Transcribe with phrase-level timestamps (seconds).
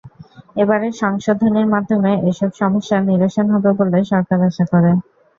[0.55, 4.91] এবারের সংশোধনীর মাধ্যমে এসব সমস্যার নিরসন হবে বলে সরকার আশা করে।